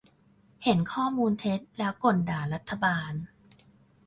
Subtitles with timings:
[0.63, 3.13] -เห็นข้อมูลเท็จ แล้วก่นด่ารัฐบาล